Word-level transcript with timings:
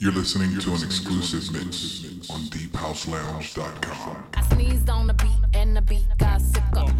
You're 0.00 0.12
listening 0.12 0.56
to 0.60 0.70
an 0.74 0.84
exclusive, 0.84 1.52
mix, 1.52 2.30
on 2.30 2.42
deephouselounge.com. 2.50 4.26
I 4.32 4.42
sneezed 4.42 4.88
on 4.88 5.08
the 5.08 5.14
beat 5.14 5.30
and 5.54 5.76
the 5.76 5.82
beat 5.82 6.06
got. 6.18 6.40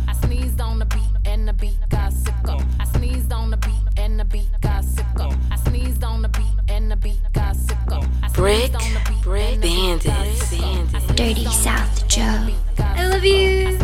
I 0.08 0.12
sneezed 0.14 0.60
on 0.60 0.80
the 0.80 0.84
beat 0.84 1.02
and 1.24 1.46
the 1.46 1.52
beat 1.52 1.78
got. 1.90 2.12
I 2.80 2.84
sneezed 2.86 3.32
on 3.32 3.52
the 3.52 3.56
beat 3.56 3.98
and 3.98 4.18
the 4.18 4.24
beat 4.24 4.48
got. 4.60 4.84
I 5.48 5.56
sneezed 5.58 6.02
on 6.02 6.22
the 6.22 6.28
beat 6.28 6.44
and 6.68 6.90
the 6.90 6.96
beat 6.96 7.20
got. 7.32 7.56
Brick, 8.34 8.72
brick, 9.22 9.60
Bandit. 9.60 11.14
Dirty 11.14 11.44
South 11.44 12.08
Joe. 12.08 12.48
I 12.80 13.06
love 13.06 13.24
you. 13.24 13.78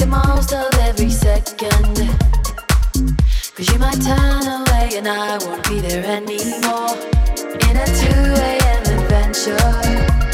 the 0.00 0.06
most 0.06 0.52
of 0.54 0.72
every 0.80 1.10
second. 1.10 1.94
Cause 3.54 3.70
you 3.70 3.78
might 3.78 4.00
turn 4.00 4.46
away 4.46 4.96
and 4.96 5.06
I 5.06 5.36
won't 5.44 5.68
be 5.68 5.80
there 5.80 6.04
anymore. 6.04 6.96
In 7.68 7.76
a 7.76 7.86
2 7.86 8.08
a.m. 8.48 8.82
adventure. 8.96 10.29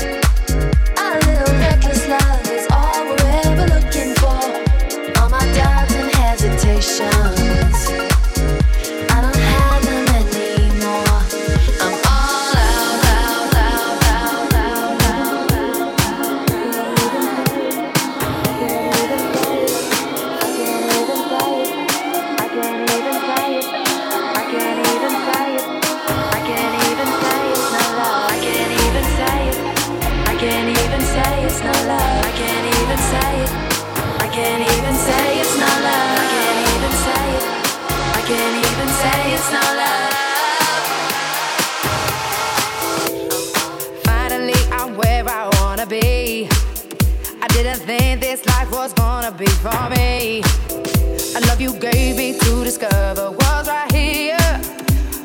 Baby, 51.92 52.36
to 52.40 52.64
discover 52.64 53.30
was 53.30 53.68
right 53.68 53.92
here. 53.92 54.36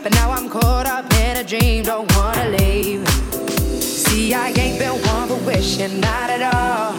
But 0.03 0.13
now 0.13 0.29
I'm 0.29 0.47
caught 0.47 0.85
up 0.85 1.11
in 1.15 1.37
a 1.37 1.43
dream, 1.43 1.83
don't 1.83 2.07
wanna 2.15 2.49
leave. 2.49 3.07
See, 3.81 4.35
I 4.35 4.49
ain't 4.49 4.77
been 4.77 5.01
one 5.13 5.27
for 5.27 5.43
wishing, 5.43 5.99
not 5.99 6.29
at 6.29 6.43
all. 6.53 6.93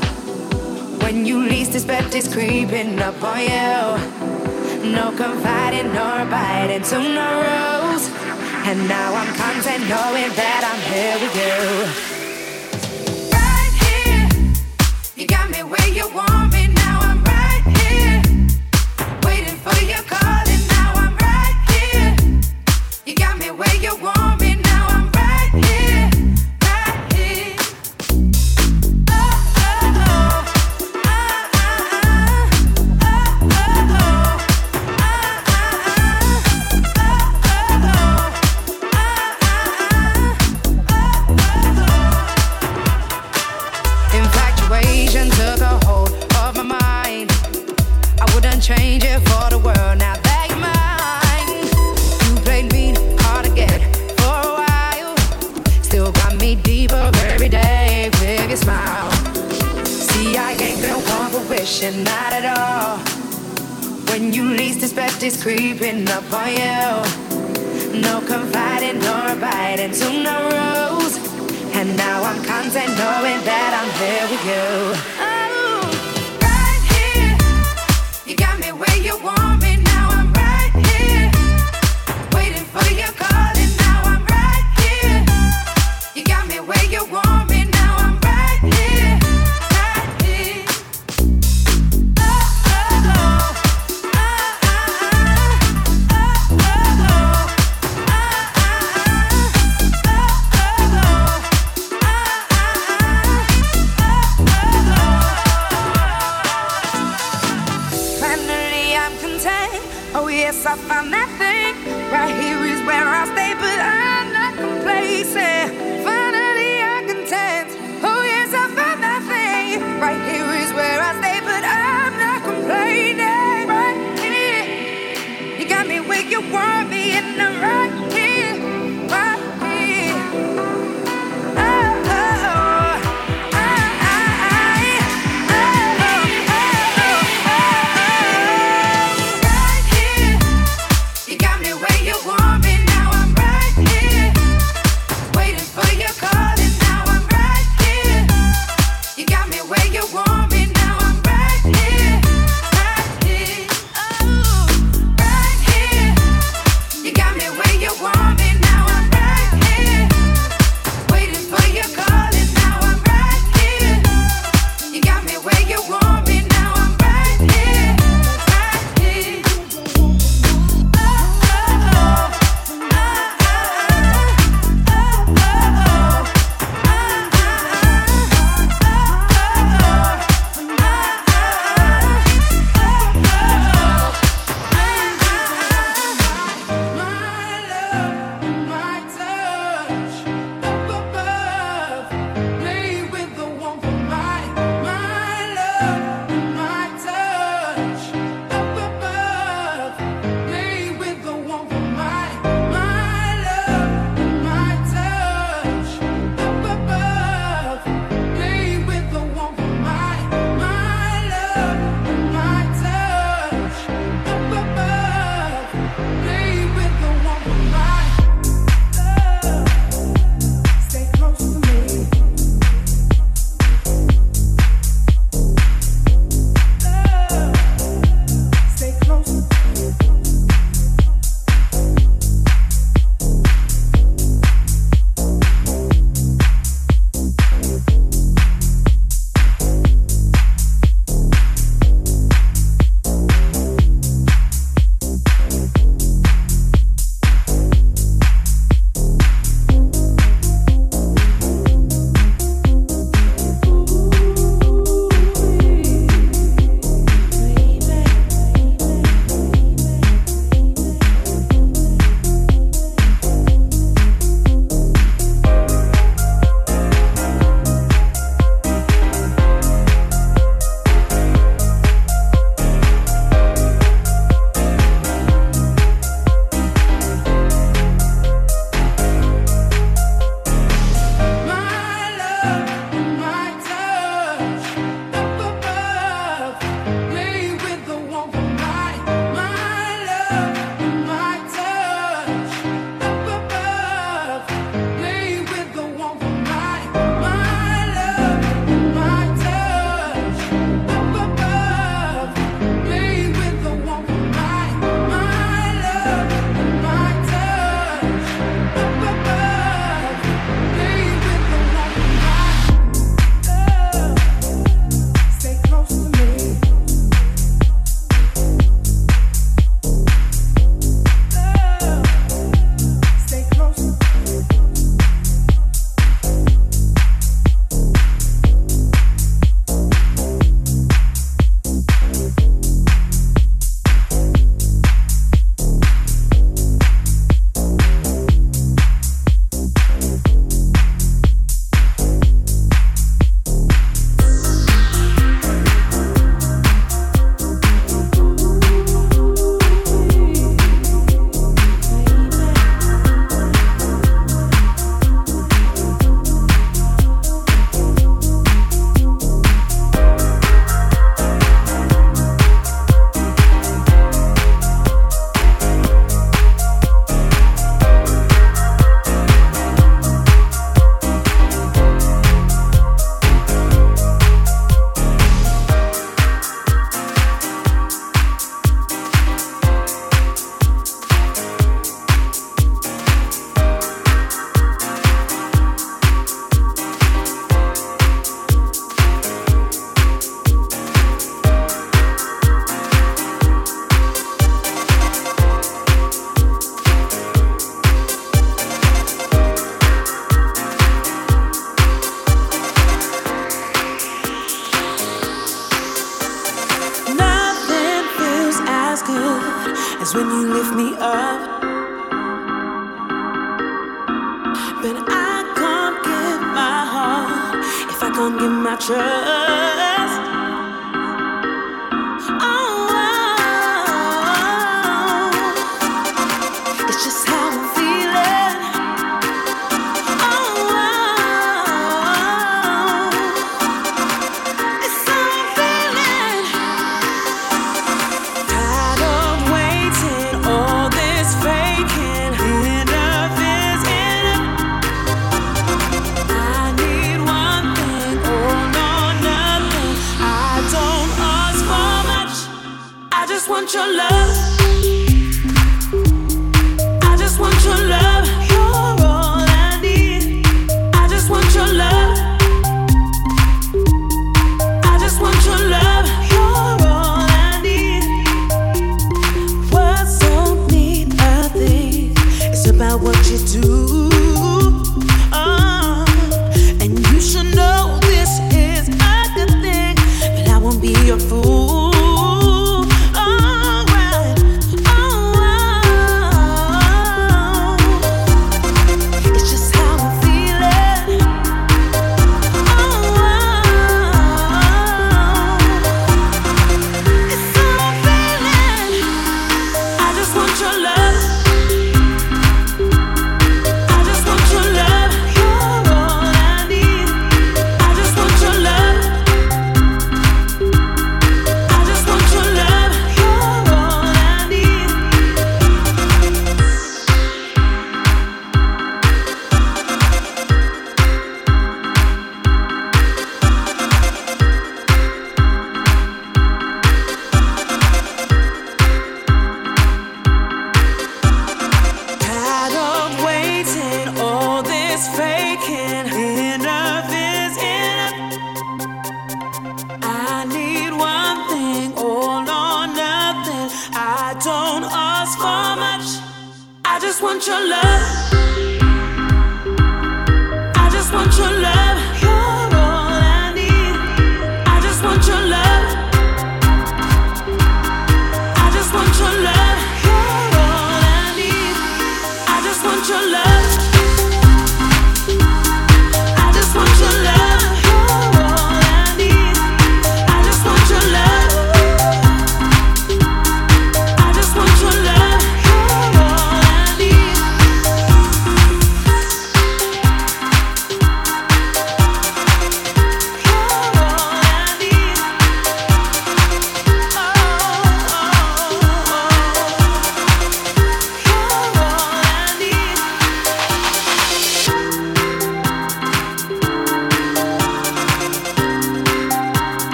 When 1.02 1.24
you 1.24 1.44
least 1.44 1.76
expect 1.76 2.12
it's 2.16 2.32
creeping 2.32 2.98
up 2.98 3.22
on 3.22 3.40
you. 3.40 4.90
No 4.90 5.12
confiding 5.16 5.94
nor 5.94 6.24
biting 6.26 6.82
to 6.82 6.98
no 6.98 7.30
rules. 7.46 8.08
And 8.66 8.88
now 8.88 9.14
I'm 9.14 9.32
content 9.36 9.82
knowing 9.88 10.30
that 10.42 10.62
I'm 10.70 10.82
here 10.92 11.16
with 11.22 12.08
you. 12.08 12.11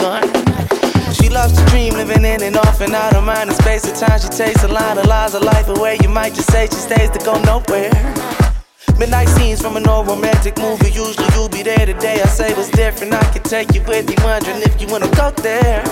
In. 0.00 1.14
She 1.14 1.28
loves 1.28 1.52
to 1.58 1.64
dream, 1.66 1.94
living 1.94 2.24
in 2.24 2.42
and 2.42 2.56
off 2.56 2.80
and 2.80 2.94
out 2.94 3.14
of 3.14 3.24
mind 3.24 3.50
and 3.50 3.58
space. 3.58 3.86
At 3.86 3.96
time, 3.96 4.18
she 4.20 4.28
takes 4.28 4.62
a 4.64 4.68
line 4.68 4.98
of 4.98 5.06
lies 5.06 5.34
of 5.34 5.42
life 5.42 5.68
away. 5.68 5.98
You 6.02 6.08
might 6.08 6.34
just 6.34 6.50
say 6.50 6.66
she 6.66 6.74
stays 6.74 7.10
to 7.10 7.18
go 7.24 7.40
nowhere. 7.42 7.92
Midnight 8.98 9.28
scenes 9.28 9.60
from 9.62 9.76
an 9.76 9.88
old 9.88 10.06
romantic 10.08 10.58
movie. 10.58 10.90
Usually 10.90 11.26
you'll 11.34 11.48
be 11.48 11.62
there 11.62 11.86
today. 11.86 12.20
I 12.22 12.26
say 12.26 12.52
what's 12.54 12.70
different. 12.70 13.14
I 13.14 13.24
can 13.32 13.42
take 13.42 13.74
you 13.74 13.82
with 13.82 14.08
me, 14.08 14.14
wondering 14.22 14.62
if 14.62 14.80
you 14.80 14.86
wanna 14.88 15.10
go 15.16 15.30
there. 15.42 15.82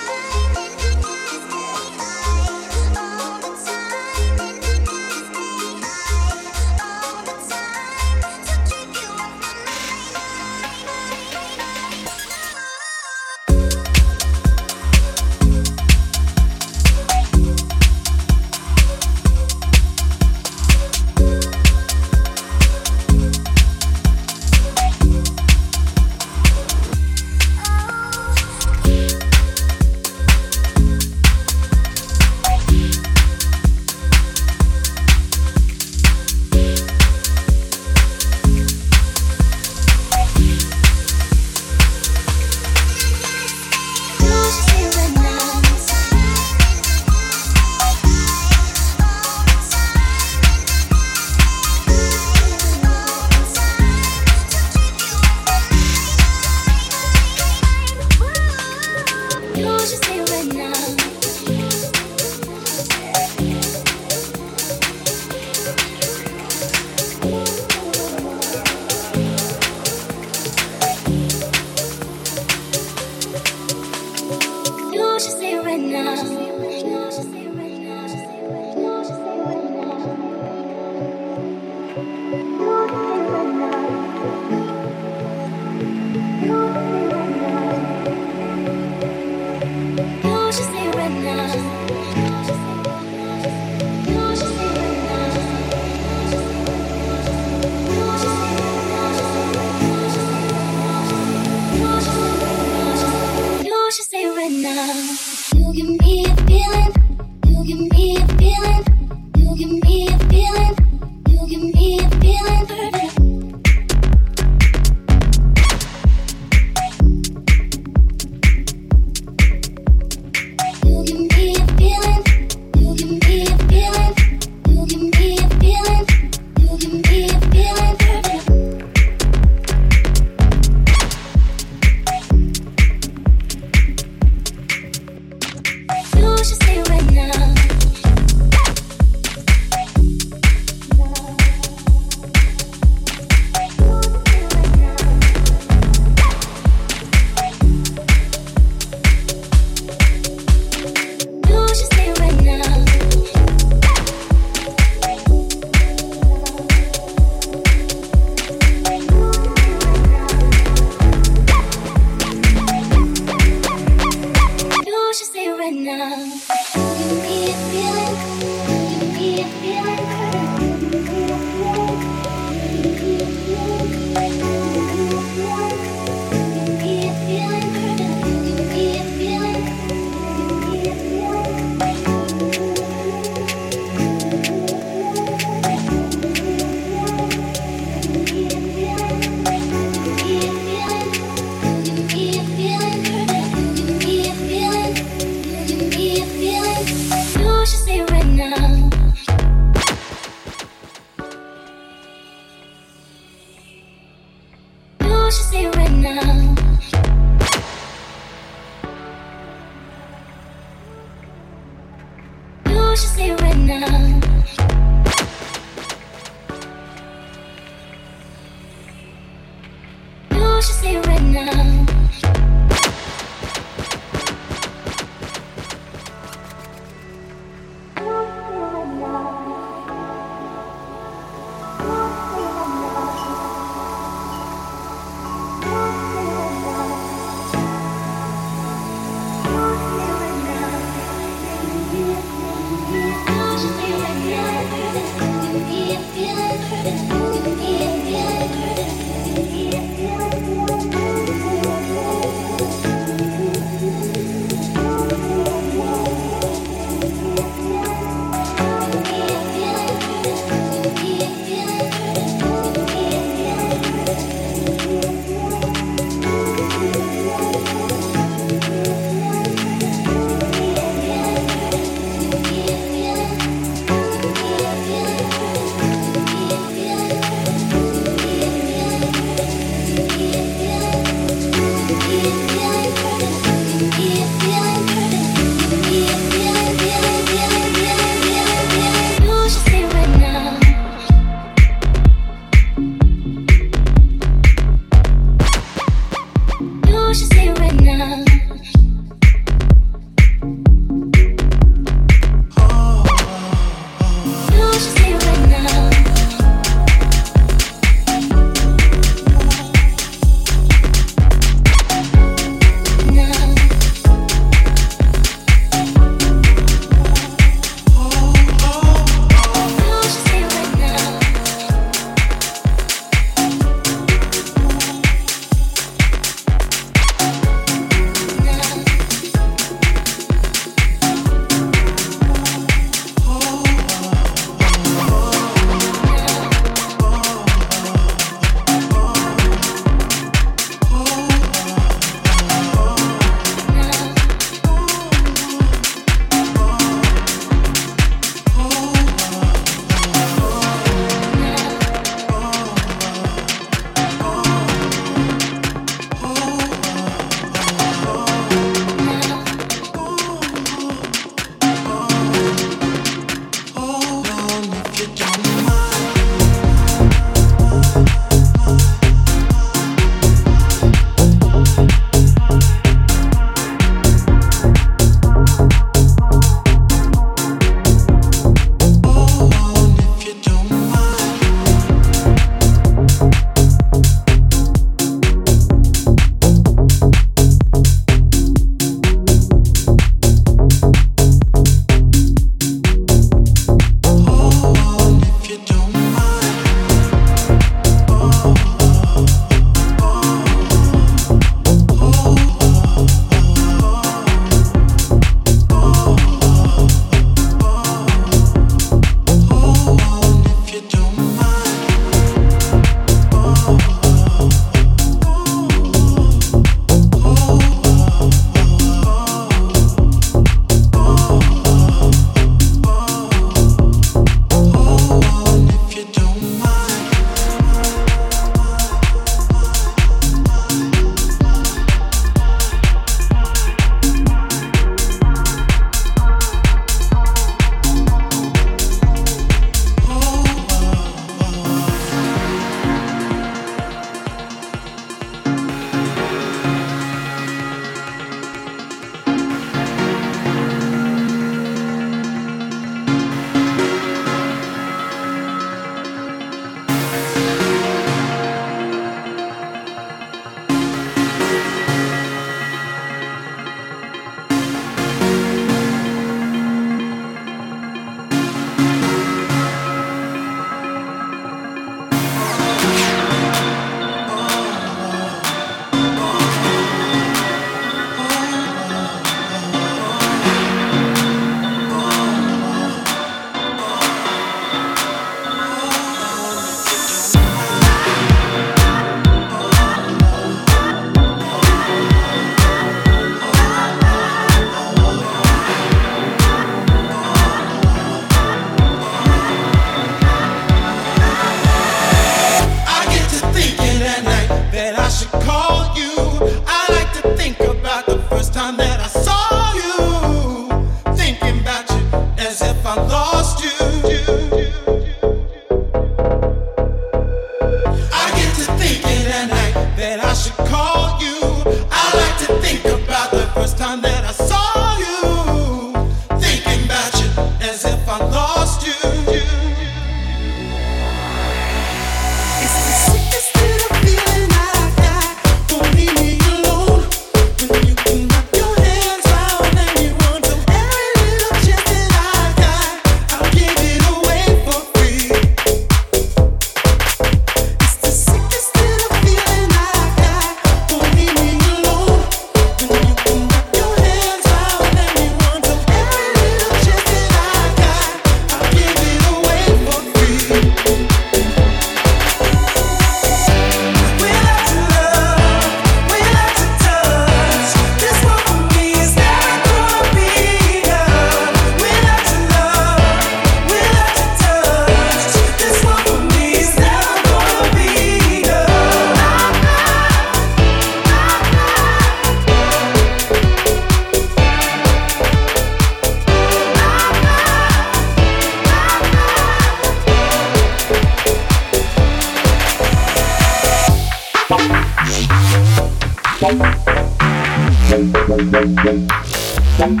Thank 599.78 600.00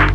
you. 0.00 0.11